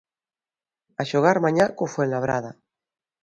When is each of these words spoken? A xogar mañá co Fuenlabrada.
A 1.01 1.03
xogar 1.11 1.37
mañá 1.45 1.65
co 1.77 1.91
Fuenlabrada. 1.93 2.51